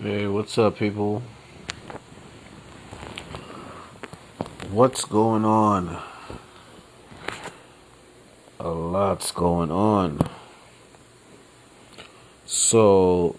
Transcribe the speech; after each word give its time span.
Hey, 0.00 0.28
what's 0.28 0.56
up, 0.58 0.76
people? 0.76 1.24
What's 4.70 5.04
going 5.04 5.44
on? 5.44 6.00
A 8.60 8.68
lot's 8.68 9.32
going 9.32 9.72
on. 9.72 10.20
So, 12.46 13.34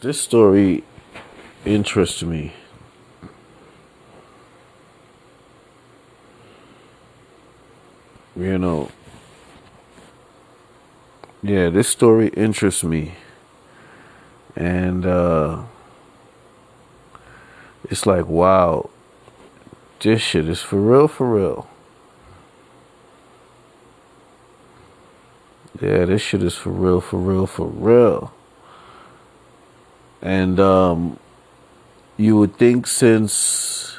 this 0.00 0.18
story 0.18 0.82
interests 1.66 2.22
me. 2.22 2.54
You 8.34 8.56
know, 8.56 8.90
yeah, 11.42 11.68
this 11.68 11.88
story 11.88 12.28
interests 12.28 12.82
me. 12.82 13.12
And, 14.56 15.06
uh, 15.06 15.62
it's 17.90 18.06
like, 18.06 18.26
wow, 18.26 18.90
this 20.00 20.20
shit 20.20 20.48
is 20.48 20.60
for 20.60 20.80
real, 20.80 21.08
for 21.08 21.28
real. 21.28 21.68
Yeah, 25.80 26.06
this 26.06 26.22
shit 26.22 26.42
is 26.42 26.54
for 26.54 26.70
real, 26.70 27.00
for 27.00 27.18
real, 27.18 27.46
for 27.46 27.66
real. 27.66 28.32
And 30.22 30.58
um, 30.58 31.18
you 32.16 32.36
would 32.38 32.56
think 32.56 32.86
since, 32.86 33.98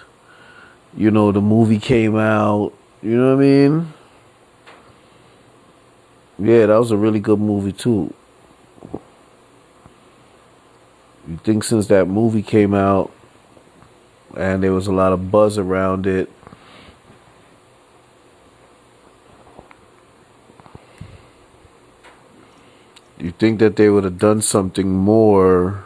you 0.95 1.11
know, 1.11 1.31
the 1.31 1.41
movie 1.41 1.80
came 1.80 2.16
out, 2.16 2.73
you 3.02 3.16
know 3.16 3.35
what 3.35 3.44
I 3.44 3.47
mean? 3.47 3.94
Yeah, 6.39 6.66
that 6.66 6.77
was 6.77 6.91
a 6.91 6.97
really 6.97 7.19
good 7.19 7.39
movie 7.39 7.73
too. 7.73 8.13
You 11.27 11.38
think 11.44 11.66
since 11.66 11.88
that 11.88 12.08
movie 12.08 12.41
came 12.41 12.73
out 12.73 13.11
and 14.36 14.64
there 14.64 14.72
was 14.72 14.88
a 14.88 14.94
lot 14.94 15.11
of 15.11 15.30
buzz 15.30 15.58
around 15.58 16.08
it, 16.08 16.31
you 23.19 23.31
think 23.31 23.59
that 23.59 23.75
they 23.75 23.89
would 23.89 24.06
have 24.06 24.17
done 24.17 24.42
something 24.42 24.89
more 24.89 25.84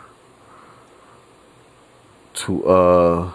to 2.33 2.65
uh 2.67 3.31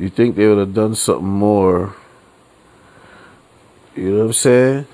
you 0.00 0.08
think 0.08 0.34
they 0.34 0.48
would 0.48 0.58
have 0.58 0.74
done 0.74 0.94
something 0.94 1.28
more 1.28 1.94
you 3.94 4.10
know 4.10 4.18
what 4.18 4.26
i'm 4.26 4.32
saying 4.32 4.86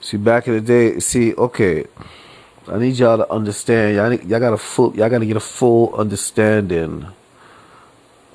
see 0.00 0.16
back 0.16 0.46
in 0.48 0.54
the 0.54 0.60
day 0.60 0.98
see 1.00 1.34
okay 1.34 1.86
I 2.70 2.78
need 2.78 2.98
y'all 2.98 3.16
to 3.16 3.32
understand. 3.32 3.96
Y'all, 3.96 4.10
need, 4.10 4.24
y'all 4.24 4.40
got 4.40 4.52
a 4.52 4.58
full. 4.58 4.94
Y'all 4.94 5.08
got 5.08 5.20
to 5.20 5.26
get 5.26 5.36
a 5.36 5.40
full 5.40 5.94
understanding 5.94 7.06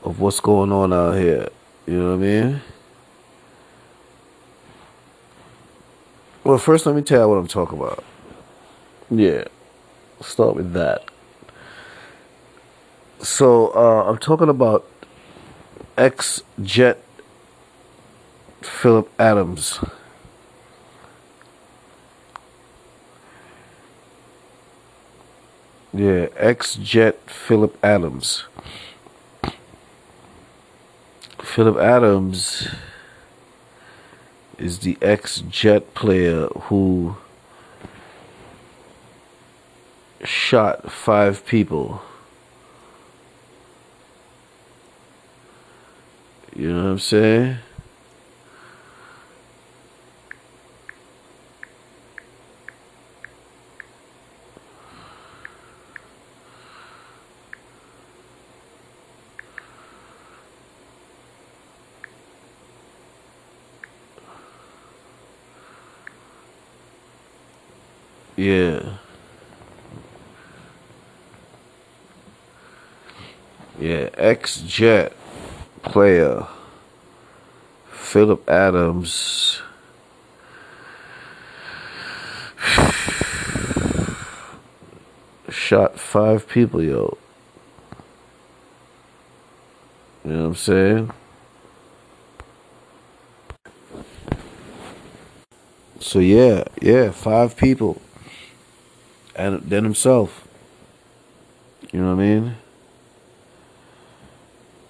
of 0.01 0.19
what's 0.19 0.39
going 0.39 0.71
on 0.71 0.91
out 0.91 1.15
here. 1.15 1.49
You 1.85 1.99
know 1.99 2.09
what 2.09 2.15
I 2.15 2.17
mean? 2.17 2.61
Well, 6.43 6.57
first, 6.57 6.85
let 6.87 6.95
me 6.95 7.03
tell 7.03 7.21
you 7.21 7.29
what 7.29 7.35
I'm 7.35 7.47
talking 7.47 7.77
about. 7.77 8.03
Yeah, 9.11 9.43
start 10.21 10.55
with 10.55 10.73
that. 10.73 11.05
So, 13.19 13.67
uh, 13.75 14.09
I'm 14.09 14.17
talking 14.17 14.49
about 14.49 14.89
ex 15.97 16.41
Jet 16.61 17.03
Phillip 18.61 19.09
Adams. 19.19 19.79
Yeah, 25.93 26.27
ex 26.35 26.75
Jet 26.75 27.19
Phillip 27.29 27.77
Adams. 27.83 28.45
Phillip 31.39 31.77
Adams 31.77 32.67
is 34.57 34.79
the 34.79 34.97
ex 35.01 35.41
Jet 35.49 35.93
player 35.93 36.47
who 36.47 37.17
shot 40.23 40.91
five 40.91 41.45
people. 41.45 42.01
You 46.63 46.71
know 46.71 46.83
what 46.83 46.89
I'm 46.91 46.99
saying? 46.99 47.57
Yeah. 68.37 68.99
Yeah, 73.77 74.09
ex 74.13 74.61
Jet 74.61 75.12
player 75.93 76.47
Phillip 77.91 78.49
Adams 78.49 79.61
shot 85.51 85.99
five 85.99 86.49
people, 86.49 86.81
yo. 86.81 87.15
You 90.25 90.31
know 90.31 90.39
what 90.39 90.45
I'm 90.47 90.55
saying? 90.55 91.11
So 95.99 96.17
yeah, 96.17 96.63
yeah, 96.81 97.11
five 97.11 97.55
people 97.55 98.01
and 99.35 99.61
then 99.61 99.83
himself. 99.83 100.47
You 101.91 102.01
know 102.01 102.15
what 102.15 102.23
I 102.23 102.25
mean? 102.25 102.62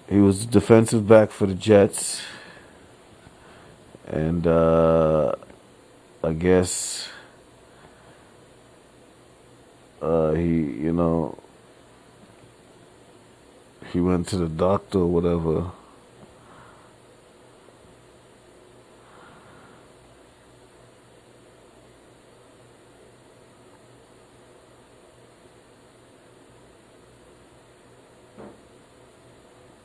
He 0.08 0.18
was 0.18 0.44
defensive 0.44 1.08
back 1.08 1.30
for 1.30 1.46
the 1.46 1.54
Jets. 1.54 2.22
And 4.06 4.46
uh, 4.46 5.34
I 6.22 6.32
guess 6.34 7.08
uh, 10.02 10.32
he, 10.32 10.44
you 10.44 10.92
know, 10.92 11.38
he 13.92 14.00
went 14.00 14.28
to 14.28 14.36
the 14.36 14.48
doctor 14.48 14.98
or 14.98 15.06
whatever. 15.06 15.70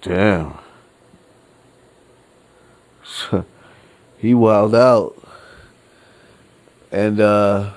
Damn. 0.02 0.58
he 4.18 4.34
wild 4.34 4.74
out. 4.74 5.16
And 6.92 7.20
uh 7.20 7.72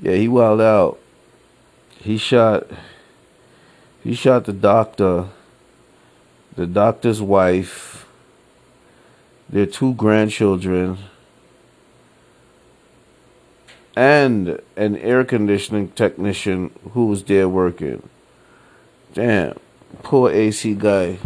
yeah, 0.00 0.14
he 0.14 0.28
wild 0.28 0.60
out. 0.60 0.98
He 1.98 2.16
shot 2.16 2.66
he 4.02 4.14
shot 4.14 4.44
the 4.44 4.52
doctor, 4.52 5.28
the 6.56 6.66
doctor's 6.66 7.20
wife, 7.20 8.06
their 9.48 9.66
two 9.66 9.94
grandchildren, 9.94 10.98
and 13.94 14.60
an 14.76 14.96
air 14.96 15.24
conditioning 15.24 15.88
technician 15.90 16.70
who 16.92 17.06
was 17.06 17.24
there 17.24 17.48
working. 17.48 18.08
Damn. 19.12 19.58
Poor 20.02 20.30
AC 20.30 20.74
guy. 20.74 21.18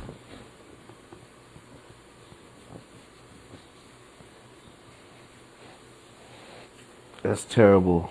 That's 7.23 7.45
terrible. 7.45 8.11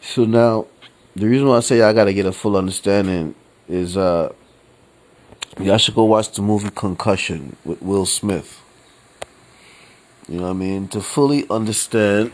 So 0.00 0.24
now, 0.24 0.66
the 1.14 1.26
reason 1.26 1.46
why 1.46 1.58
I 1.58 1.60
say 1.60 1.82
I 1.82 1.92
gotta 1.92 2.14
get 2.14 2.24
a 2.24 2.32
full 2.32 2.56
understanding 2.56 3.34
is 3.68 3.96
uh, 3.98 4.32
y'all 5.60 5.76
should 5.76 5.94
go 5.94 6.04
watch 6.04 6.32
the 6.32 6.40
movie 6.40 6.70
Concussion 6.70 7.56
with 7.64 7.82
Will 7.82 8.06
Smith. 8.06 8.62
You 10.28 10.38
know 10.38 10.44
what 10.44 10.50
I 10.50 10.54
mean? 10.54 10.88
To 10.88 11.00
fully 11.02 11.44
understand 11.50 12.32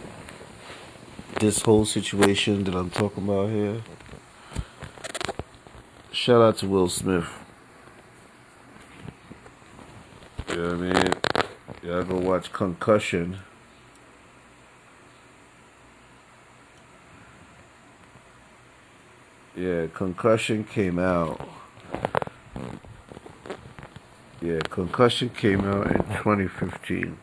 this 1.41 1.63
whole 1.63 1.85
situation 1.85 2.65
that 2.65 2.75
I'm 2.75 2.91
talking 2.91 3.25
about 3.25 3.51
here. 3.51 3.83
Shout 6.13 6.43
out 6.43 6.59
to 6.59 6.69
Will 6.69 6.89
Smith. 6.89 7.29
You 10.49 10.57
know 10.57 10.63
what 10.65 10.73
I 10.73 10.77
mean? 10.77 11.13
Y'all 11.83 12.05
go 12.05 12.19
watch 12.19 12.53
Concussion. 12.53 13.39
Yeah, 19.57 19.87
Concussion 19.93 20.65
came 20.65 20.99
out. 20.99 21.49
Yeah, 24.41 24.61
Concussion 24.71 25.31
came 25.31 25.61
out 25.61 25.87
in 25.87 25.99
2015. 25.99 27.17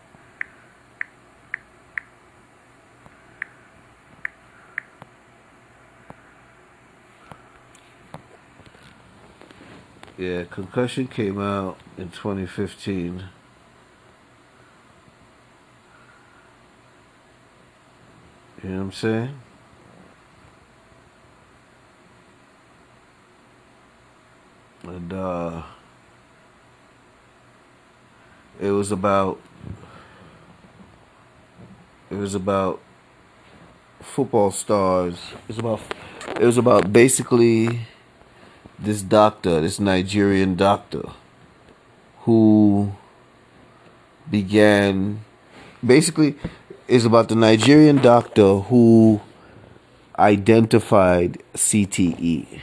Yeah, 10.19 10.43
Concussion 10.43 11.07
came 11.07 11.39
out 11.39 11.77
in 11.97 12.09
2015. 12.09 13.23
You 18.61 18.69
know 18.69 18.75
what 18.75 18.81
I'm 18.81 18.91
saying? 18.91 19.39
And 24.83 25.13
uh 25.13 25.63
it 28.59 28.71
was 28.71 28.91
about 28.91 29.39
it 32.11 32.15
was 32.15 32.35
about 32.35 32.81
football 34.01 34.51
stars. 34.51 35.15
It 35.47 35.47
was 35.47 35.59
about 35.59 35.79
it 36.35 36.45
was 36.45 36.57
about 36.57 36.91
basically 36.91 37.87
this 38.81 39.01
doctor, 39.01 39.61
this 39.61 39.79
Nigerian 39.79 40.55
doctor, 40.55 41.03
who 42.21 42.91
began 44.29 45.23
basically 45.85 46.35
is 46.87 47.05
about 47.05 47.29
the 47.29 47.35
Nigerian 47.35 47.97
doctor 47.97 48.59
who 48.59 49.21
identified 50.17 51.41
CTE. 51.53 52.59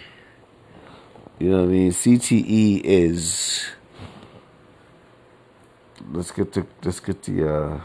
You 1.38 1.50
know 1.50 1.58
what 1.58 1.64
I 1.64 1.72
mean? 1.72 1.90
CTE 1.90 2.80
is 2.82 3.66
let's 6.12 6.30
get 6.30 6.52
to 6.52 6.66
let's 6.84 7.00
get 7.00 7.22
the 7.24 7.54
uh 7.54 7.80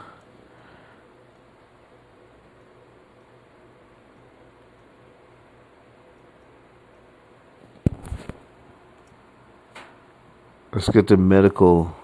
let's 10.73 10.89
get 10.89 11.07
the 11.07 11.18
medical 11.18 11.95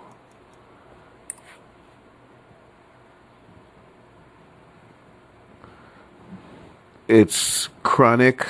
it's 7.07 7.69
chronic 7.83 8.45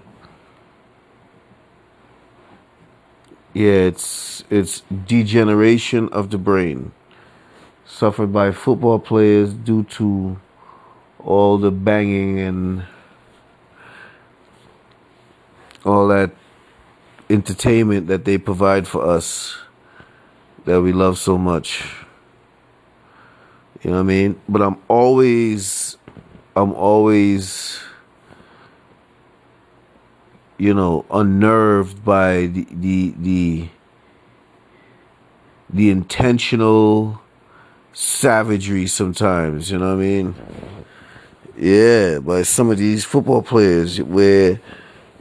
Yeah, 3.54 3.72
it's 3.72 4.44
it's 4.50 4.82
degeneration 5.06 6.10
of 6.10 6.32
the 6.32 6.38
brain 6.38 6.92
suffered 7.86 8.34
by 8.34 8.52
football 8.52 9.00
players 9.00 9.54
due 9.54 9.84
to 9.84 10.38
all 11.20 11.58
the 11.58 11.72
banging 11.72 12.40
and 12.40 12.84
all 15.86 16.08
that 16.08 16.32
entertainment 17.30 18.08
that 18.08 18.26
they 18.26 18.38
provide 18.38 18.88
for 18.88 19.06
us 19.06 19.58
that 20.66 20.82
we 20.82 20.94
love 20.94 21.18
so 21.18 21.38
much. 21.38 22.01
You 23.84 23.90
know 23.90 23.98
what 23.98 24.04
I 24.04 24.04
mean? 24.04 24.42
But 24.48 24.62
I'm 24.62 24.78
always, 24.88 25.98
I'm 26.56 26.74
always, 26.74 27.80
you 30.58 30.74
know, 30.74 31.06
unnerved 31.10 32.06
by 32.06 32.46
the 32.46 32.68
the 32.70 33.14
the, 33.18 33.70
the 35.70 35.90
intentional 35.90 37.22
savagery 37.92 38.86
sometimes. 38.86 39.72
You 39.72 39.80
know 39.80 39.96
what 39.96 40.04
I 40.04 40.06
mean? 40.06 40.36
Yeah, 41.58 42.20
by 42.20 42.44
some 42.44 42.70
of 42.70 42.78
these 42.78 43.04
football 43.04 43.42
players 43.42 44.02
where, 44.02 44.62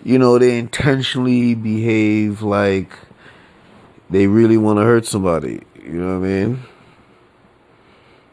you 0.05 0.19
know, 0.19 0.39
they 0.39 0.59
intentionally 0.59 1.55
behave 1.55 2.43
like 2.43 2.93
they 4.11 4.27
really 4.27 4.57
want 4.57 4.79
to 4.79 4.83
hurt 4.83 5.07
somebody. 5.07 5.63
You 5.83 5.93
know 5.93 6.19
what 6.19 6.27
I 6.27 6.29
mean? 6.29 6.63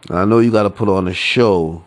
I 0.09 0.25
know 0.25 0.39
you 0.39 0.51
got 0.51 0.63
to 0.63 0.69
put 0.69 0.87
on 0.87 1.07
a 1.07 1.13
show, 1.13 1.83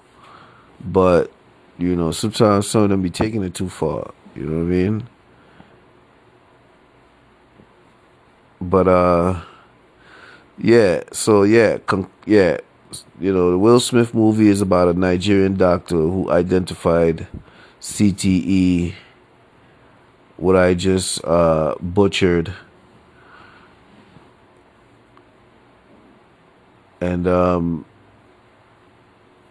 but, 0.85 1.33
you 1.79 1.97
know, 1.97 2.11
sometimes 2.11 2.67
some 2.67 2.83
of 2.83 2.91
them 2.91 3.01
be 3.03 3.11
taking 3.11 3.43
it 3.43 3.55
too 3.55 3.69
far. 3.69 4.13
You 4.35 4.43
know 4.43 4.59
what 4.59 4.63
I 4.63 4.65
mean? 4.65 5.09
But, 8.61 8.89
uh, 8.89 9.41
yeah, 10.59 11.03
so 11.13 11.45
yeah, 11.45 11.79
con- 11.79 12.11
yeah, 12.27 12.59
you 13.19 13.33
know, 13.33 13.53
the 13.53 13.59
Will 13.59 13.81
Smith 13.81 14.13
movie 14.13 14.49
is 14.49 14.61
about 14.61 14.89
a 14.89 14.93
Nigerian 14.93 15.55
doctor 15.57 15.97
who 15.97 16.31
identified 16.31 17.27
CTE, 17.81 18.93
what 20.37 20.57
I 20.57 20.75
just 20.75 21.25
uh, 21.25 21.75
butchered. 21.81 22.53
And 27.01 27.27
um, 27.27 27.87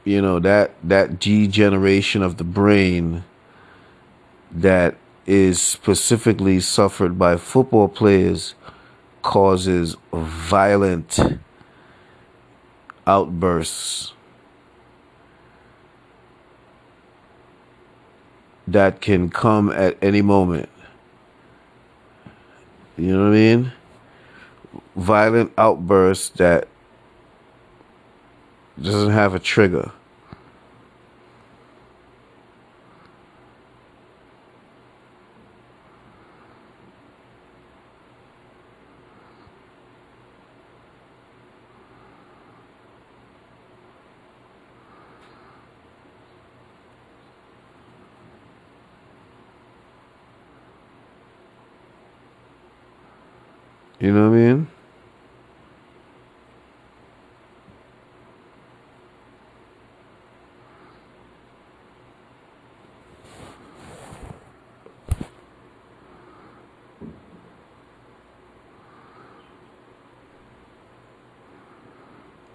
you 0.10 0.20
know 0.24 0.40
that 0.40 0.72
that 0.84 1.20
degeneration 1.20 2.24
of 2.24 2.38
the 2.38 2.44
brain 2.44 3.24
that 4.52 4.96
is 5.28 5.62
specifically 5.62 6.60
suffered 6.60 7.20
by 7.20 7.38
football 7.38 7.88
players 7.88 8.56
causes 9.22 9.96
violent 10.12 11.20
outbursts 13.06 14.14
that 18.68 19.02
can 19.02 19.30
come 19.30 19.70
at 19.70 19.96
any 20.02 20.24
moment. 20.24 20.70
You 22.98 23.16
know 23.16 23.26
what 23.26 23.30
I 23.30 23.32
mean? 23.32 23.72
Violent 24.96 25.54
outbursts 25.56 26.30
that 26.30 26.68
doesn't 28.82 29.12
have 29.12 29.36
a 29.36 29.40
trigger. 29.40 29.92
You 54.00 54.14
know 54.14 54.30
what 54.30 54.38
I 54.38 54.40
mean? 54.40 54.68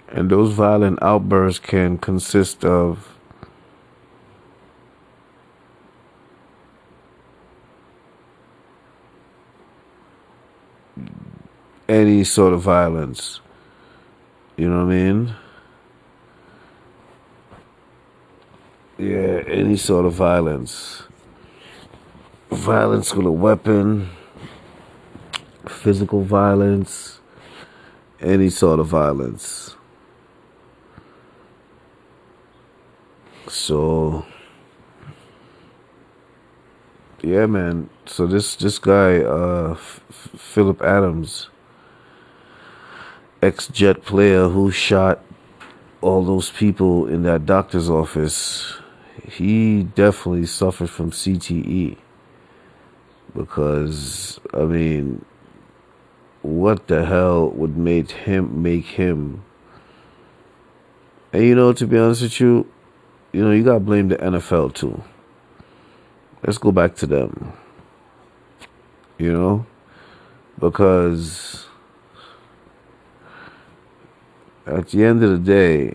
And 0.08 0.30
those 0.30 0.52
violent 0.52 1.02
outbursts 1.02 1.58
can 1.58 1.98
consist 1.98 2.64
of 2.64 3.13
any 12.04 12.22
sort 12.22 12.52
of 12.52 12.60
violence. 12.60 13.40
You 14.58 14.68
know 14.68 14.84
what 14.84 14.92
I 14.92 14.96
mean? 14.96 15.34
Yeah, 18.98 19.42
any 19.46 19.76
sort 19.76 20.04
of 20.04 20.12
violence. 20.12 21.04
Violence 22.50 23.14
with 23.14 23.26
a 23.26 23.32
weapon, 23.32 24.10
physical 25.66 26.22
violence, 26.22 27.20
any 28.20 28.50
sort 28.50 28.78
of 28.80 28.86
violence. 28.86 29.74
So, 33.48 34.26
yeah, 37.22 37.46
man. 37.46 37.88
So 38.04 38.26
this 38.26 38.56
this 38.56 38.78
guy, 38.78 39.20
uh, 39.20 39.72
F- 39.72 40.00
Phillip 40.36 40.82
Adams, 40.82 41.48
ex 43.44 43.68
Jet 43.68 44.02
player 44.02 44.48
who 44.48 44.70
shot 44.70 45.22
all 46.00 46.24
those 46.24 46.50
people 46.50 47.06
in 47.06 47.22
that 47.24 47.44
doctor's 47.44 47.90
office, 47.90 48.74
he 49.28 49.82
definitely 49.82 50.46
suffered 50.46 50.90
from 50.90 51.10
CTE. 51.10 51.96
Because 53.34 54.40
I 54.52 54.64
mean, 54.64 55.24
what 56.42 56.86
the 56.86 57.04
hell 57.04 57.50
would 57.50 57.76
make 57.76 58.10
him 58.10 58.62
make 58.62 58.86
him? 58.86 59.44
And 61.32 61.44
you 61.44 61.54
know, 61.54 61.72
to 61.72 61.86
be 61.86 61.98
honest 61.98 62.22
with 62.22 62.40
you, 62.40 62.66
you 63.32 63.44
know, 63.44 63.50
you 63.50 63.64
gotta 63.64 63.80
blame 63.80 64.08
the 64.08 64.16
NFL 64.16 64.74
too. 64.74 65.02
Let's 66.42 66.58
go 66.58 66.70
back 66.70 66.94
to 66.96 67.06
them. 67.06 67.52
You 69.18 69.32
know? 69.32 69.66
Because 70.58 71.66
at 74.66 74.88
the 74.88 75.04
end 75.04 75.22
of 75.22 75.30
the 75.30 75.38
day, 75.38 75.94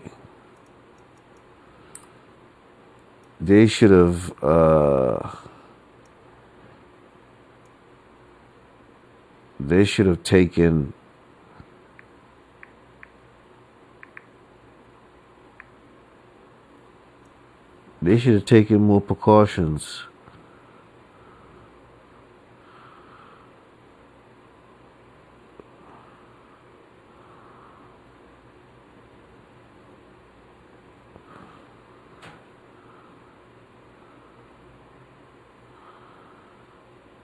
they 3.40 3.66
should 3.66 3.90
have 3.90 4.42
uh, 4.42 5.30
they 9.58 9.84
should 9.84 10.06
have 10.06 10.22
taken 10.22 10.92
they 18.00 18.18
should 18.18 18.34
have 18.34 18.44
taken 18.44 18.80
more 18.80 19.00
precautions. 19.00 20.04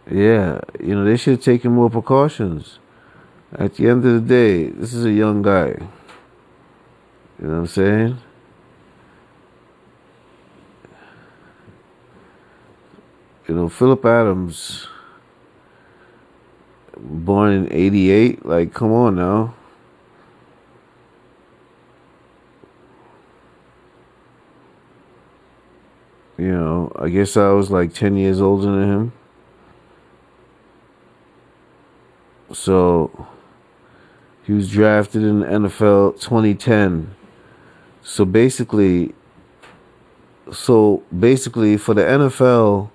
Yeah, 0.08 0.60
you 0.80 0.94
know, 0.94 1.04
they 1.04 1.16
should 1.16 1.32
have 1.32 1.42
taken 1.42 1.72
more 1.72 1.90
precautions. 1.90 2.78
At 3.52 3.74
the 3.74 3.88
end 3.88 4.04
of 4.04 4.14
the 4.14 4.20
day, 4.20 4.68
this 4.68 4.94
is 4.94 5.04
a 5.04 5.10
young 5.10 5.42
guy. 5.42 5.68
You 7.38 7.46
know 7.46 7.48
what 7.48 7.58
I'm 7.58 7.66
saying? 7.66 8.18
You 13.48 13.54
know, 13.54 13.68
Phillip 13.68 14.04
Adams, 14.04 14.86
born 16.96 17.52
in 17.52 17.72
88, 17.72 18.46
like, 18.46 18.74
come 18.74 18.92
on 18.92 19.16
now. 19.16 19.54
You 26.38 26.52
know, 26.52 26.92
I 26.96 27.08
guess 27.08 27.36
I 27.36 27.50
was 27.50 27.70
like 27.70 27.94
10 27.94 28.16
years 28.16 28.40
older 28.40 28.66
than 28.66 28.82
him. 28.82 29.12
So, 32.52 33.26
he 34.46 34.52
was 34.52 34.70
drafted 34.70 35.22
in 35.24 35.40
the 35.40 35.46
NFL 35.46 36.20
2010. 36.20 37.14
So 38.02 38.24
basically, 38.24 39.12
so 40.52 41.02
basically 41.18 41.76
for 41.76 41.94
the 41.94 42.02
NFL, 42.02 42.90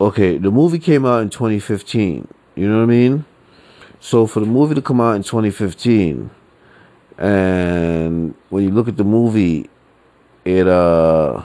okay, 0.00 0.38
the 0.38 0.50
movie 0.50 0.80
came 0.80 1.06
out 1.06 1.22
in 1.22 1.30
2015. 1.30 2.26
You 2.56 2.68
know 2.68 2.78
what 2.78 2.82
I 2.82 2.86
mean? 2.86 3.24
So 4.00 4.26
for 4.26 4.40
the 4.40 4.46
movie 4.46 4.74
to 4.74 4.82
come 4.82 5.00
out 5.00 5.14
in 5.14 5.22
2015, 5.22 6.30
and 7.18 8.34
when 8.50 8.64
you 8.64 8.70
look 8.70 8.88
at 8.88 8.96
the 8.96 9.04
movie, 9.04 9.70
it 10.44 10.66
uh, 10.66 11.44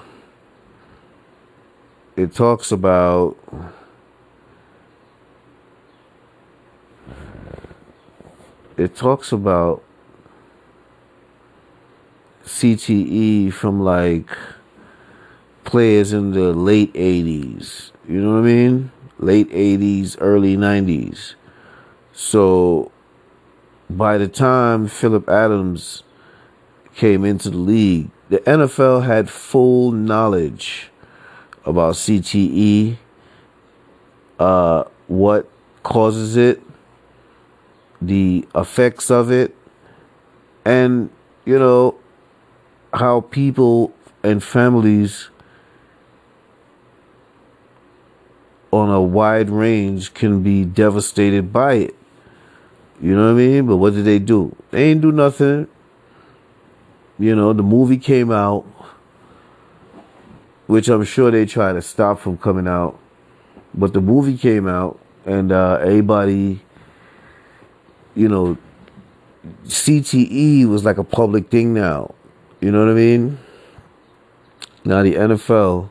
it 2.15 2.33
talks 2.33 2.71
about 2.71 3.37
it 8.81 8.95
talks 8.95 9.31
about 9.31 9.83
CTE 12.43 13.53
from 13.53 13.83
like 13.83 14.29
players 15.63 16.13
in 16.13 16.31
the 16.31 16.51
late 16.51 16.91
80s. 16.93 17.91
You 18.07 18.21
know 18.21 18.31
what 18.33 18.39
I 18.39 18.41
mean? 18.41 18.91
Late 19.19 19.51
80s, 19.51 20.17
early 20.19 20.57
90s. 20.57 21.35
So 22.11 22.91
by 23.87 24.17
the 24.17 24.27
time 24.27 24.87
Phillip 24.87 25.29
Adams 25.29 26.01
came 26.95 27.23
into 27.23 27.51
the 27.51 27.57
league, 27.57 28.09
the 28.29 28.39
NFL 28.39 29.05
had 29.05 29.29
full 29.29 29.91
knowledge 29.91 30.89
about 31.65 31.93
CTE, 31.93 32.97
uh, 34.39 34.85
what 35.07 35.47
causes 35.83 36.35
it, 36.35 36.63
the 38.01 38.47
effects 38.55 39.11
of 39.11 39.31
it, 39.31 39.55
and, 40.65 41.09
you 41.45 41.59
know, 41.59 41.95
how 42.93 43.21
people 43.21 43.93
and 44.23 44.43
families 44.43 45.29
on 48.71 48.89
a 48.89 49.01
wide 49.01 49.49
range 49.49 50.13
can 50.13 50.41
be 50.41 50.63
devastated 50.63 51.51
by 51.51 51.73
it. 51.73 51.95
You 53.01 53.15
know 53.15 53.33
what 53.33 53.41
I 53.41 53.45
mean? 53.45 53.65
But 53.67 53.77
what 53.77 53.93
did 53.93 54.05
they 54.05 54.19
do? 54.19 54.55
They 54.71 54.91
ain't 54.91 55.01
do 55.01 55.11
nothing. 55.11 55.67
You 57.17 57.35
know, 57.35 57.53
the 57.53 57.63
movie 57.63 57.97
came 57.97 58.31
out, 58.31 58.63
which 60.67 60.87
I'm 60.87 61.03
sure 61.03 61.31
they 61.31 61.45
try 61.45 61.73
to 61.73 61.81
stop 61.81 62.19
from 62.19 62.37
coming 62.37 62.67
out. 62.67 62.97
But 63.73 63.93
the 63.93 64.01
movie 64.01 64.37
came 64.37 64.67
out, 64.67 64.99
and 65.25 65.51
uh, 65.51 65.79
everybody, 65.81 66.61
you 68.15 68.27
know, 68.27 68.57
CTE 69.65 70.67
was 70.67 70.83
like 70.83 70.97
a 70.97 71.03
public 71.03 71.49
thing 71.49 71.73
now. 71.73 72.13
You 72.59 72.71
know 72.71 72.79
what 72.79 72.91
I 72.91 72.95
mean? 72.95 73.39
Now 74.83 75.03
the 75.03 75.15
NFL, 75.15 75.89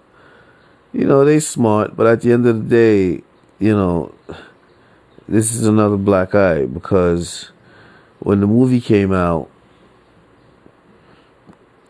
you 0.93 1.05
know, 1.05 1.25
they 1.25 1.41
smart, 1.41 1.97
but 1.97 2.07
at 2.07 2.21
the 2.23 2.33
end 2.33 2.47
of 2.47 2.69
the 2.69 2.69
day, 2.69 3.25
you 3.59 3.75
know, 3.75 4.15
this 5.29 5.55
is 5.55 5.67
another 5.67 5.97
black 5.97 6.35
eye 6.35 6.67
because 6.67 7.51
when 8.19 8.41
the 8.41 8.47
movie 8.47 8.81
came 8.81 9.13
out, 9.13 9.49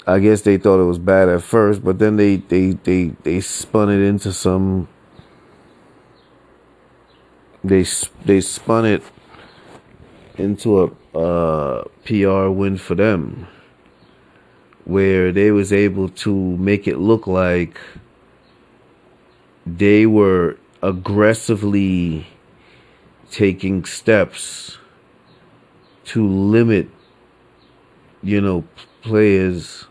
I 0.07 0.19
guess 0.19 0.43
they 0.43 0.57
thought 0.59 0.81
it 0.81 0.87
was 0.87 0.99
bad 0.99 1.29
at 1.29 1.43
first, 1.43 1.85
but 1.85 1.99
then 1.99 2.17
they 2.17 2.37
they 2.37 2.73
they 2.73 3.09
they 3.23 3.41
spun 3.41 3.91
it 3.91 4.01
into 4.01 4.33
some 4.33 4.89
they 7.63 7.85
they 8.25 8.41
spun 8.41 8.87
it 8.87 9.03
into 10.41 10.83
a 10.83 11.19
uh, 11.19 11.85
PR 12.05 12.49
win 12.49 12.77
for 12.77 12.95
them 12.95 13.47
where 14.85 15.31
they 15.31 15.51
was 15.51 15.73
able 15.73 16.09
to 16.09 16.35
make 16.57 16.89
it 16.89 16.99
look 16.99 17.27
like 17.27 17.79
they 19.67 20.07
were 20.07 20.57
aggressively 20.83 22.27
taking 23.31 23.85
steps 23.85 24.79
to 26.05 26.27
limit 26.27 26.89
you 28.23 28.41
know 28.41 28.65
players 29.03 29.87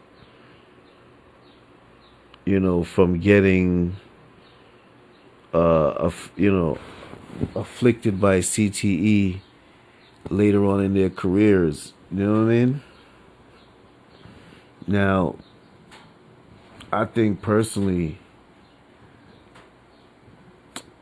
you 2.46 2.60
know 2.60 2.84
from 2.84 3.20
getting 3.20 3.96
uh 5.54 6.12
you 6.36 6.52
know 6.52 6.78
afflicted 7.56 8.20
by 8.20 8.40
CTE 8.40 9.40
later 10.30 10.66
on 10.66 10.84
in 10.84 10.94
their 10.94 11.10
careers 11.10 11.94
you 12.12 12.24
know 12.24 12.32
what 12.32 12.52
I 12.52 12.56
mean 12.56 12.82
now, 14.90 15.36
I 16.92 17.06
think 17.06 17.44
personally, 17.44 18.18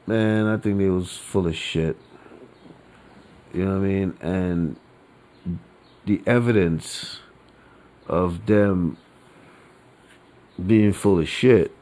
man, 0.06 0.46
I 0.46 0.58
think 0.58 0.78
they 0.78 0.90
was 0.90 1.16
full 1.16 1.48
of 1.48 1.56
shit. 1.56 1.96
You 3.54 3.64
know 3.64 3.80
what 3.80 3.86
I 3.86 3.88
mean? 3.88 4.18
And 4.20 4.76
the 6.06 6.22
evidence 6.28 7.22
of 8.10 8.46
them 8.48 8.98
being 10.66 10.92
full 10.92 11.20
of 11.20 11.30
shit 11.30 11.74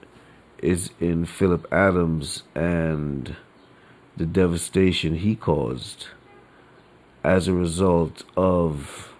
is 0.59 0.91
in 0.99 1.25
Phillip 1.25 1.65
Adams 1.71 2.43
and 2.53 3.35
the 4.15 4.27
devastation 4.27 5.15
he 5.15 5.35
caused 5.35 6.09
as 7.25 7.47
a 7.47 7.53
result 7.53 8.23
of 8.37 9.11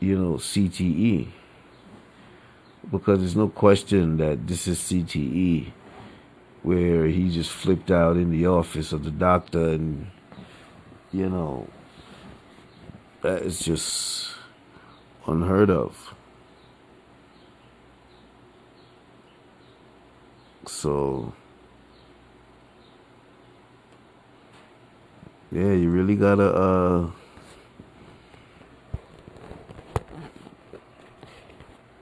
you 0.00 0.18
know 0.18 0.34
CTE 0.34 1.28
because 2.90 3.20
there's 3.20 3.36
no 3.36 3.48
question 3.48 4.16
that 4.16 4.44
this 4.48 4.66
is 4.66 4.80
CTE 4.80 5.70
where 6.64 7.06
he 7.06 7.30
just 7.30 7.50
flipped 7.50 7.92
out 7.92 8.16
in 8.16 8.32
the 8.32 8.44
office 8.44 8.92
of 8.92 9.04
the 9.04 9.10
doctor 9.12 9.68
and 9.68 10.10
you 11.12 11.30
know 11.30 11.68
that 13.22 13.42
is 13.42 13.60
just 13.60 14.32
unheard 15.28 15.70
of. 15.70 16.12
So 20.66 21.32
yeah 25.54 25.72
you 25.72 25.88
really 25.88 26.16
gotta 26.16 26.52
uh 26.52 27.10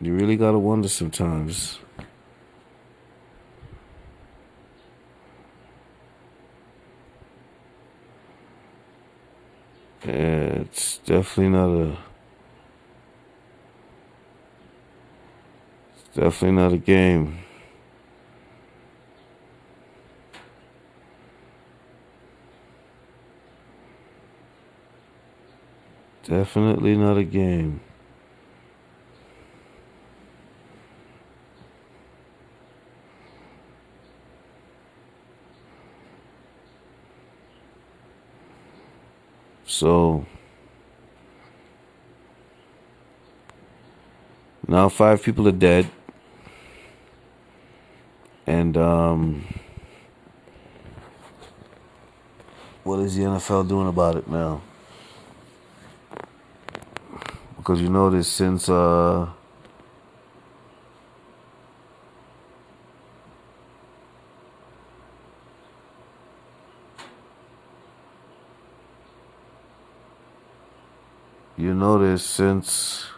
you 0.00 0.14
really 0.14 0.36
gotta 0.36 0.58
wonder 0.58 0.88
sometimes 0.88 1.78
Yeah, 10.04 10.62
it's 10.62 10.98
definitely 10.98 11.50
not 11.50 11.68
a. 11.68 11.96
It's 15.94 16.16
definitely 16.16 16.56
not 16.56 16.72
a 16.72 16.76
game. 16.76 17.38
Definitely 26.24 26.96
not 26.96 27.18
a 27.18 27.24
game. 27.24 27.80
So 39.66 40.26
now 44.68 44.88
five 44.88 45.22
people 45.22 45.48
are 45.48 45.50
dead. 45.50 45.90
And 48.46 48.76
um, 48.76 49.44
what 52.84 53.00
is 53.00 53.16
the 53.16 53.22
NFL 53.22 53.66
doing 53.68 53.88
about 53.88 54.16
it 54.16 54.28
now? 54.28 54.60
Because 57.62 57.80
you 57.80 57.90
notice 57.90 58.26
since 58.26 58.68
uh, 58.68 59.24
you 71.56 71.72
notice 71.72 72.24
since 72.24 73.11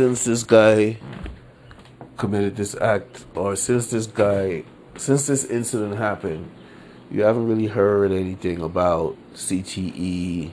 since 0.00 0.24
this 0.24 0.44
guy 0.44 0.96
committed 2.16 2.56
this 2.56 2.74
act 2.76 3.26
or 3.34 3.54
since 3.54 3.90
this 3.90 4.06
guy 4.06 4.64
since 4.96 5.26
this 5.26 5.44
incident 5.44 5.98
happened, 5.98 6.50
you 7.10 7.20
haven't 7.20 7.46
really 7.46 7.66
heard 7.66 8.10
anything 8.10 8.62
about 8.62 9.14
CTE. 9.34 10.52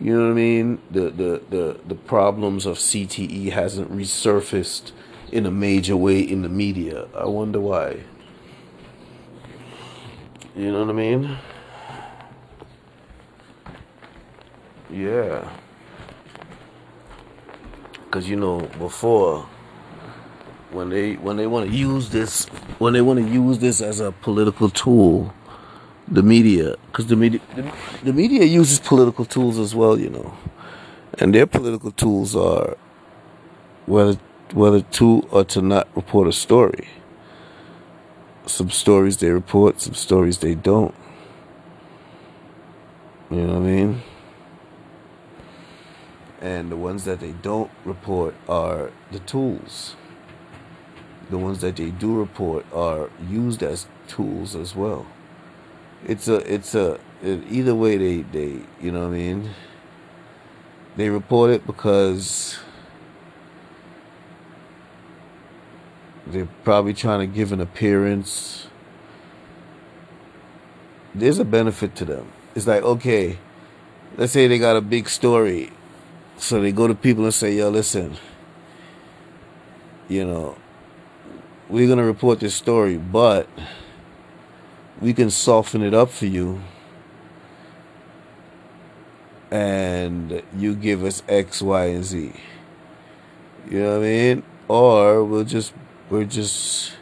You 0.00 0.12
know 0.12 0.24
what 0.24 0.32
I 0.32 0.34
mean? 0.34 0.80
The 0.90 1.02
the 1.02 1.42
the, 1.48 1.80
the 1.86 1.94
problems 1.94 2.66
of 2.66 2.78
CTE 2.78 3.52
hasn't 3.52 3.92
resurfaced 3.92 4.90
in 5.30 5.46
a 5.46 5.52
major 5.52 5.96
way 5.96 6.18
in 6.18 6.42
the 6.42 6.48
media. 6.48 7.06
I 7.14 7.26
wonder 7.26 7.60
why. 7.60 8.02
You 10.56 10.72
know 10.72 10.80
what 10.80 10.90
I 10.90 10.94
mean? 10.94 11.38
Yeah. 14.90 15.48
Cause 18.10 18.26
you 18.26 18.36
know 18.36 18.60
before 18.78 19.46
when 20.70 20.88
they 20.88 21.14
when 21.16 21.36
they 21.36 21.46
want 21.46 21.68
to 21.68 21.76
use 21.76 22.08
this 22.08 22.46
when 22.78 22.94
they 22.94 23.02
want 23.02 23.18
to 23.18 23.26
use 23.30 23.58
this 23.58 23.82
as 23.82 24.00
a 24.00 24.12
political 24.12 24.70
tool 24.70 25.34
the 26.06 26.22
media 26.22 26.76
because 26.86 27.06
the 27.08 27.16
media 27.16 27.40
the, 27.54 27.70
the, 28.04 28.12
media 28.14 28.44
uses 28.44 28.78
political 28.80 29.26
tools 29.26 29.58
as 29.58 29.74
well 29.74 29.98
you 29.98 30.08
know. 30.08 30.34
And 31.18 31.34
their 31.34 31.46
political 31.46 31.90
tools 31.90 32.34
are 32.34 32.78
whether 33.84 34.18
whether 34.54 34.80
to 34.80 35.28
or 35.30 35.44
to 35.44 35.60
not 35.60 35.88
report 35.94 36.28
a 36.28 36.32
story. 36.32 36.88
Some 38.46 38.70
stories 38.70 39.18
they 39.18 39.30
report 39.30 39.82
some 39.82 39.94
stories 39.94 40.38
they 40.38 40.54
don't. 40.54 40.94
You 43.30 43.42
know 43.42 43.54
what 43.54 43.56
i 43.56 43.58
mean 43.60 44.02
and 46.40 46.70
the 46.70 46.76
ones 46.76 47.04
that 47.04 47.20
they 47.20 47.32
don't 47.32 47.70
report 47.84 48.34
are 48.48 48.90
the 49.10 49.18
tools 49.20 49.96
the 51.30 51.38
ones 51.38 51.60
that 51.60 51.76
they 51.76 51.90
do 51.90 52.14
report 52.14 52.64
are 52.72 53.10
used 53.28 53.62
as 53.62 53.86
tools 54.06 54.56
as 54.56 54.74
well. 54.74 55.06
It's 56.06 56.28
a 56.28 56.36
it's 56.52 56.74
a 56.74 56.98
it, 57.22 57.44
either 57.50 57.74
way 57.74 57.96
they 57.96 58.22
they 58.22 58.60
you 58.80 58.92
know 58.92 59.00
what 59.00 59.14
I 59.14 59.18
mean. 59.18 59.50
They 60.96 61.10
report 61.10 61.50
it 61.50 61.66
because 61.66 62.58
they're 66.26 66.48
probably 66.64 66.94
trying 66.94 67.20
to 67.20 67.26
give 67.26 67.52
an 67.52 67.60
appearance. 67.60 68.68
There's 71.14 71.38
a 71.38 71.44
benefit 71.44 71.94
to 71.96 72.04
them. 72.04 72.32
It's 72.54 72.66
like 72.66 72.82
okay, 72.82 73.38
let's 74.16 74.32
say 74.32 74.46
they 74.46 74.58
got 74.58 74.76
a 74.76 74.80
big 74.80 75.08
story, 75.08 75.72
so 76.38 76.60
they 76.60 76.72
go 76.72 76.86
to 76.88 76.94
people 76.94 77.24
and 77.24 77.34
say, 77.34 77.54
"Yo, 77.54 77.68
listen." 77.68 78.16
You 80.08 80.24
know, 80.24 80.56
we're 81.68 81.86
going 81.86 81.98
to 81.98 82.04
report 82.04 82.40
this 82.40 82.54
story, 82.54 82.96
but 82.96 83.46
we 85.02 85.12
can 85.12 85.28
soften 85.28 85.82
it 85.82 85.92
up 85.92 86.10
for 86.10 86.24
you 86.24 86.62
and 89.50 90.42
you 90.56 90.74
give 90.74 91.04
us 91.04 91.22
X, 91.28 91.62
Y, 91.62 91.84
and 91.86 92.04
Z. 92.04 92.32
You 93.70 93.82
know 93.82 93.90
what 93.90 93.96
I 93.98 94.00
mean? 94.00 94.42
Or 94.68 95.24
we'll 95.24 95.44
just 95.44 95.72
we'll 96.10 96.26
just 96.26 96.92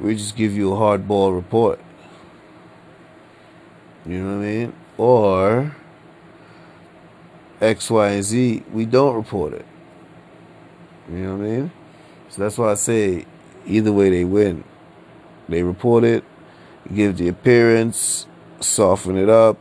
we 0.00 0.14
just 0.14 0.36
give 0.36 0.54
you 0.54 0.72
a 0.72 0.76
hardball 0.76 1.34
report. 1.34 1.80
You 4.06 4.18
know 4.18 4.38
what 4.38 4.44
I 4.44 4.48
mean? 4.48 4.72
Or 4.98 5.76
X, 7.64 7.90
Y, 7.90 8.08
and 8.08 8.24
Z, 8.24 8.62
we 8.72 8.86
don't 8.86 9.14
report 9.14 9.54
it. 9.54 9.66
You 11.10 11.18
know 11.18 11.36
what 11.36 11.44
I 11.44 11.48
mean? 11.48 11.72
So 12.30 12.42
that's 12.42 12.58
why 12.58 12.72
I 12.72 12.74
say 12.74 13.26
Either 13.66 13.92
way, 13.92 14.10
they 14.10 14.24
win. 14.24 14.64
They 15.48 15.62
report 15.62 16.04
it, 16.04 16.24
give 16.92 17.16
the 17.16 17.28
appearance, 17.28 18.26
soften 18.60 19.16
it 19.16 19.28
up, 19.28 19.58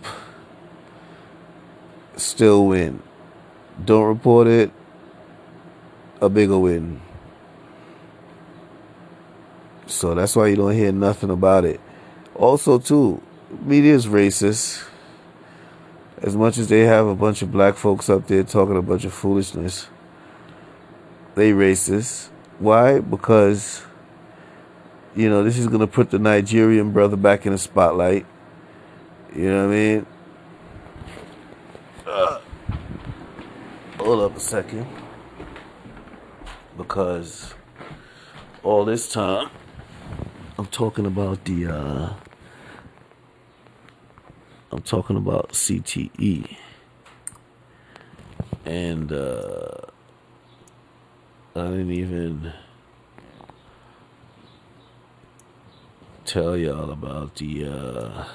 still 2.15 2.67
win. 2.67 3.01
Don't 3.83 4.05
report 4.05 4.47
it, 4.47 4.71
a 6.21 6.29
bigger 6.29 6.59
win. 6.59 7.01
So 9.87 10.13
that's 10.15 10.35
why 10.35 10.47
you 10.47 10.55
don't 10.55 10.73
hear 10.73 10.91
nothing 10.91 11.29
about 11.29 11.65
it. 11.65 11.79
Also, 12.35 12.79
too, 12.79 13.21
media 13.61 13.93
is 13.93 14.07
racist. 14.07 14.83
As 16.23 16.37
much 16.37 16.57
as 16.57 16.69
they 16.69 16.85
have 16.85 17.05
a 17.05 17.15
bunch 17.15 17.41
of 17.41 17.51
black 17.51 17.75
folks 17.75 18.09
up 18.09 18.27
there 18.27 18.45
talking 18.45 18.77
a 18.77 18.81
bunch 18.81 19.03
of 19.03 19.13
foolishness, 19.13 19.89
they 21.35 21.51
racist 21.51 22.29
Why? 22.59 22.99
Because 23.01 23.83
you 25.15 25.29
know 25.29 25.43
this 25.43 25.57
is 25.57 25.67
gonna 25.67 25.85
put 25.85 26.11
the 26.11 26.19
Nigerian 26.19 26.93
brother 26.93 27.17
back 27.17 27.45
in 27.45 27.51
the 27.51 27.57
spotlight. 27.57 28.25
You 29.35 29.49
know 29.49 29.67
what 29.67 29.73
I 29.73 29.75
mean? 29.75 30.05
Uh, 32.07 32.39
hold 33.97 34.23
up 34.23 34.37
a 34.37 34.39
second, 34.39 34.87
because 36.77 37.53
all 38.63 38.85
this 38.85 39.11
time 39.11 39.49
I'm 40.57 40.67
talking 40.67 41.05
about 41.05 41.43
the. 41.43 41.65
Uh, 41.67 42.13
I'm 44.73 44.81
talking 44.81 45.17
about 45.17 45.49
CTE. 45.49 46.57
And 48.65 49.13
uh, 49.13 49.81
I 51.55 51.61
didn't 51.67 51.91
even 51.91 52.51
tell 56.25 56.57
y'all 56.57 56.89
about 56.89 57.35
the. 57.35 57.67
Uh, 57.67 58.25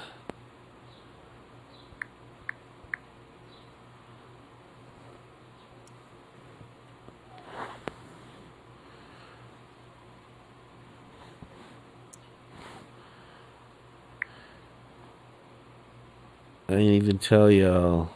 I 16.69 16.73
didn't 16.73 16.85
even 16.85 17.17
tell 17.17 17.49
y'all 17.49 18.11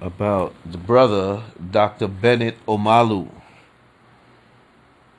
about 0.00 0.54
the 0.64 0.78
brother, 0.78 1.42
Dr. 1.72 2.06
Bennet 2.06 2.54
Omalu. 2.68 3.26
You 3.26 3.26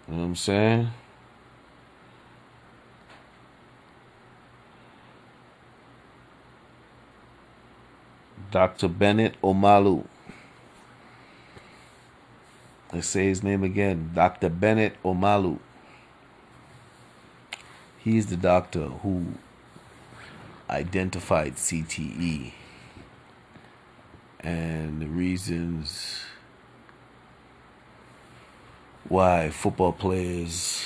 know 0.08 0.20
what 0.20 0.24
I'm 0.24 0.36
saying? 0.38 0.92
Dr. 8.50 8.88
Bennet 8.88 9.36
Omalu. 9.44 10.06
Let's 12.94 13.08
say 13.08 13.26
his 13.26 13.44
name 13.44 13.62
again. 13.62 14.12
Dr. 14.16 14.48
Bennet 14.48 14.96
Omalu. 15.04 15.60
He's 18.04 18.26
the 18.26 18.36
doctor 18.36 18.88
who 18.88 19.34
identified 20.68 21.58
CTE 21.58 22.54
and 24.40 25.00
the 25.00 25.06
reasons 25.06 26.22
why 29.08 29.52
football 29.52 29.92
players 29.92 30.84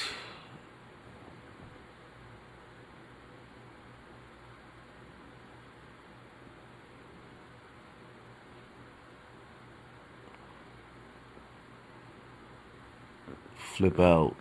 flip 13.56 14.02
out 14.02 14.36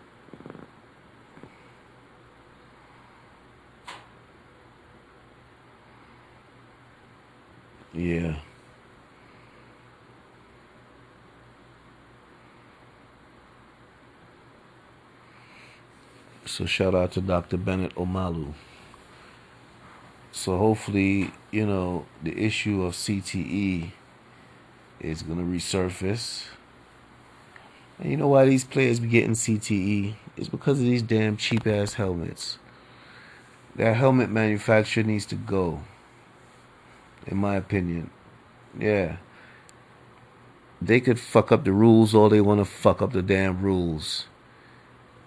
Yeah. 7.95 8.35
So 16.45 16.65
shout 16.65 16.93
out 16.93 17.13
to 17.13 17.21
Dr. 17.21 17.55
Bennet 17.55 17.95
Omalu. 17.95 18.53
So 20.33 20.57
hopefully, 20.57 21.31
you 21.51 21.65
know, 21.65 22.05
the 22.21 22.37
issue 22.37 22.83
of 22.83 22.93
CTE 22.95 23.91
is 24.99 25.21
going 25.21 25.37
to 25.37 25.45
resurface. 25.45 26.47
And 27.97 28.11
you 28.11 28.17
know 28.17 28.27
why 28.27 28.43
these 28.43 28.65
players 28.65 28.99
be 28.99 29.07
getting 29.07 29.31
CTE? 29.31 30.15
It's 30.35 30.49
because 30.49 30.79
of 30.79 30.85
these 30.85 31.01
damn 31.01 31.37
cheap 31.37 31.65
ass 31.65 31.93
helmets. 31.93 32.57
That 33.77 33.95
helmet 33.95 34.29
manufacturer 34.29 35.03
needs 35.03 35.25
to 35.27 35.35
go 35.35 35.81
in 37.27 37.37
my 37.37 37.55
opinion. 37.55 38.09
Yeah. 38.77 39.17
They 40.81 40.99
could 40.99 41.19
fuck 41.19 41.51
up 41.51 41.63
the 41.63 41.71
rules 41.71 42.13
all 42.13 42.29
they 42.29 42.41
want 42.41 42.59
to 42.59 42.65
fuck 42.65 43.01
up 43.01 43.13
the 43.13 43.21
damn 43.21 43.61
rules. 43.61 44.27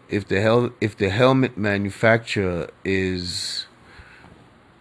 If 0.08 0.26
the 0.26 0.40
hell 0.40 0.70
if 0.80 0.96
the 0.96 1.11
helmet 1.11 1.58
manufacturer 1.58 2.70
is 2.84 3.66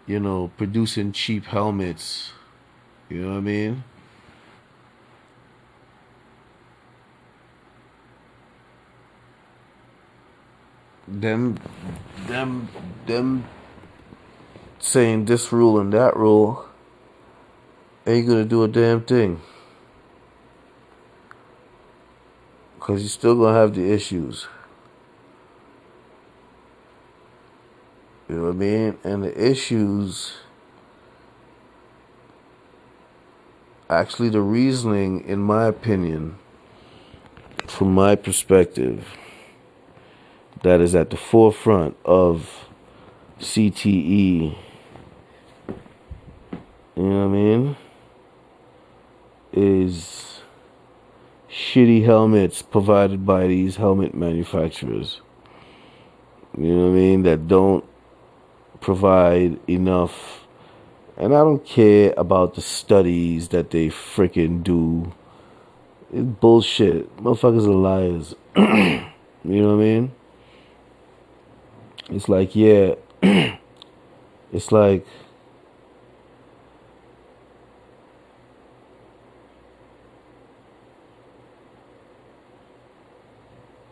you 0.05 0.19
know 0.19 0.51
producing 0.57 1.11
cheap 1.11 1.45
helmets, 1.45 2.31
you 3.09 3.21
know 3.21 3.31
what 3.31 3.37
I 3.37 3.41
mean? 3.41 3.83
Them 11.07 11.57
them 12.27 12.69
them 13.05 13.45
saying 14.79 15.25
this 15.25 15.51
rule 15.51 15.79
and 15.79 15.91
that 15.93 16.15
rule 16.15 16.66
ain't 18.07 18.27
gonna 18.27 18.45
do 18.45 18.63
a 18.63 18.67
damn 18.67 19.01
thing. 19.01 19.41
Because 22.75 23.01
you're 23.01 23.09
still 23.09 23.35
gonna 23.35 23.57
have 23.57 23.75
the 23.75 23.91
issues. 23.91 24.47
You 28.29 28.35
know 28.35 28.43
what 28.43 28.49
I 28.49 28.53
mean? 28.53 28.97
And 29.03 29.23
the 29.23 29.49
issues, 29.49 30.37
actually, 33.89 34.29
the 34.29 34.41
reasoning, 34.41 35.23
in 35.25 35.39
my 35.39 35.65
opinion, 35.65 36.37
from 37.67 37.93
my 37.93 38.15
perspective, 38.15 39.05
that 40.63 40.81
is 40.81 40.95
at 40.95 41.09
the 41.09 41.17
forefront 41.17 41.95
of 42.03 42.67
CTE. 43.39 44.57
You 46.95 47.03
know 47.03 47.19
what 47.19 47.25
I 47.25 47.27
mean? 47.27 47.75
Is 49.53 50.41
shitty 51.49 52.05
helmets 52.05 52.61
provided 52.61 53.25
by 53.25 53.47
these 53.47 53.77
helmet 53.77 54.13
manufacturers. 54.13 55.21
You 56.57 56.73
know 56.73 56.83
what 56.85 56.91
I 56.91 56.93
mean? 56.93 57.23
That 57.23 57.47
don't 57.47 57.85
provide 58.81 59.59
enough. 59.69 60.45
And 61.17 61.33
I 61.33 61.39
don't 61.39 61.65
care 61.65 62.13
about 62.17 62.55
the 62.55 62.61
studies 62.61 63.49
that 63.49 63.71
they 63.71 63.87
freaking 63.87 64.63
do. 64.63 65.13
It's 66.11 66.23
bullshit. 66.23 67.15
Motherfuckers 67.17 67.65
are 67.65 67.71
liars. 67.71 68.35
you 68.55 69.61
know 69.61 69.75
what 69.75 69.83
I 69.83 69.85
mean? 69.85 70.11
It's 72.09 72.29
like, 72.29 72.55
yeah. 72.55 72.95
it's 74.53 74.71
like 74.71 75.05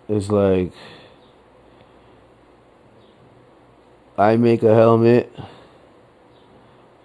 it's 0.07 0.29
like 0.29 0.71
I 4.17 4.37
make 4.37 4.63
a 4.63 4.73
helmet 4.73 5.33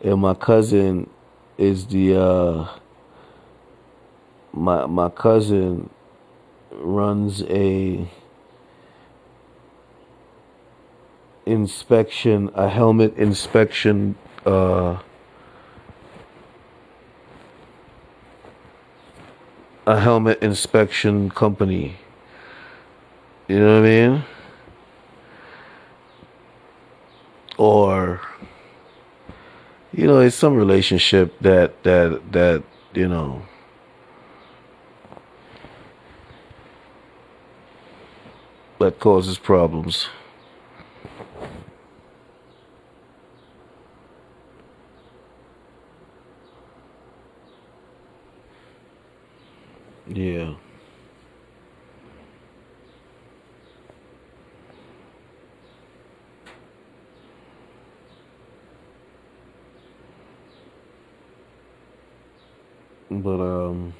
and 0.02 0.20
my 0.20 0.34
cousin 0.34 1.08
is 1.56 1.86
the 1.86 2.20
uh 2.20 2.68
my 4.52 4.86
my 4.86 5.08
cousin 5.08 5.88
runs 6.72 7.42
a 7.44 8.08
inspection 11.46 12.50
a 12.54 12.68
helmet 12.68 13.16
inspection 13.16 14.14
uh 14.44 14.98
a 19.86 19.98
helmet 19.98 20.40
inspection 20.42 21.30
company 21.30 21.96
you 23.50 23.58
know 23.58 23.80
what 23.80 23.86
I 23.86 23.90
mean? 23.90 24.24
Or 27.58 28.20
you 29.92 30.06
know, 30.06 30.20
it's 30.20 30.36
some 30.36 30.54
relationship 30.54 31.38
that 31.40 31.82
that 31.82 32.32
that, 32.32 32.62
you 32.94 33.08
know, 33.08 33.42
that 38.78 38.98
causes 38.98 39.38
problems. 39.38 40.08
Yeah. 50.06 50.54
But 63.10 63.40
um 63.40 63.94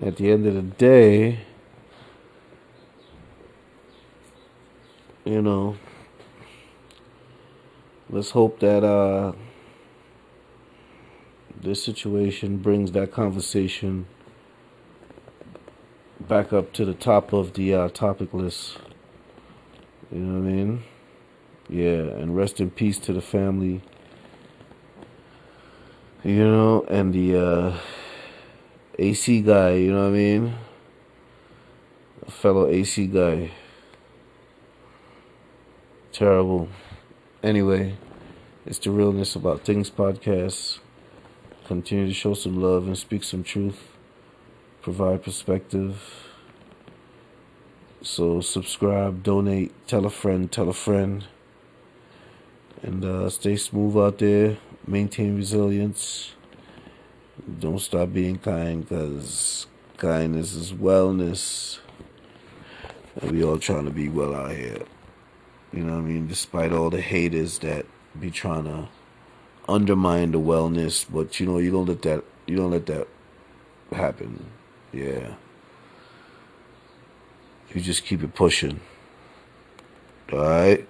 at 0.00 0.16
the 0.16 0.30
end 0.30 0.46
of 0.46 0.54
the 0.54 0.62
day, 0.62 1.40
you 5.24 5.42
know, 5.42 5.76
let's 8.08 8.30
hope 8.30 8.60
that 8.60 8.84
uh, 8.84 9.32
this 11.60 11.82
situation 11.82 12.58
brings 12.58 12.92
that 12.92 13.10
conversation 13.10 14.06
back 16.20 16.52
up 16.52 16.72
to 16.74 16.84
the 16.84 16.94
top 16.94 17.32
of 17.32 17.54
the 17.54 17.74
uh, 17.74 17.88
topic 17.88 18.32
list. 18.32 18.78
You 20.12 20.20
know 20.20 20.40
what 20.40 20.48
I 20.48 20.52
mean? 20.52 20.82
Yeah, 21.68 22.20
and 22.20 22.36
rest 22.36 22.60
in 22.60 22.70
peace 22.70 22.98
to 23.00 23.12
the 23.12 23.20
family. 23.20 23.82
You 26.24 26.44
know, 26.44 26.84
and 26.88 27.12
the 27.12 27.36
uh, 27.36 27.78
AC 29.00 29.42
guy, 29.42 29.74
you 29.74 29.92
know 29.92 30.02
what 30.02 30.08
I 30.08 30.18
mean? 30.18 30.54
A 32.26 32.30
fellow 32.32 32.66
AC 32.66 33.06
guy. 33.06 33.52
Terrible. 36.10 36.68
Anyway, 37.40 37.96
it's 38.66 38.80
the 38.80 38.90
Realness 38.90 39.36
About 39.36 39.60
Things 39.60 39.88
podcast. 39.88 40.80
Continue 41.68 42.08
to 42.08 42.12
show 42.12 42.34
some 42.34 42.60
love 42.60 42.88
and 42.88 42.98
speak 42.98 43.22
some 43.22 43.44
truth. 43.44 43.78
Provide 44.82 45.22
perspective. 45.22 46.02
So 48.02 48.40
subscribe, 48.40 49.22
donate, 49.22 49.72
tell 49.86 50.06
a 50.06 50.10
friend, 50.10 50.50
tell 50.50 50.68
a 50.68 50.74
friend. 50.74 51.24
And 52.82 53.04
uh, 53.04 53.30
stay 53.30 53.54
smooth 53.54 53.96
out 53.96 54.18
there. 54.18 54.56
Maintain 54.88 55.36
resilience. 55.36 56.32
Don't 57.60 57.78
stop 57.78 58.12
being 58.12 58.38
kind 58.38 58.82
because 58.86 59.66
kindness 59.96 60.54
is 60.54 60.72
wellness. 60.72 61.78
And 63.20 63.32
we 63.32 63.42
all 63.42 63.58
trying 63.58 63.84
to 63.84 63.90
be 63.90 64.08
well 64.08 64.34
out 64.34 64.52
here. 64.52 64.82
You 65.72 65.84
know 65.84 65.94
what 65.94 66.00
I 66.00 66.02
mean? 66.02 66.26
Despite 66.26 66.72
all 66.72 66.90
the 66.90 67.00
haters 67.00 67.58
that 67.60 67.86
be 68.18 68.30
trying 68.30 68.64
to 68.64 68.88
undermine 69.68 70.32
the 70.32 70.40
wellness, 70.40 71.04
but 71.08 71.38
you 71.38 71.46
know, 71.46 71.58
you 71.58 71.70
don't 71.70 71.86
let 71.86 72.02
that 72.02 72.24
you 72.46 72.56
don't 72.56 72.70
let 72.70 72.86
that 72.86 73.06
happen. 73.92 74.46
Yeah. 74.92 75.34
You 77.74 77.80
just 77.80 78.04
keep 78.04 78.22
it 78.22 78.34
pushing. 78.34 78.80
Alright? 80.32 80.88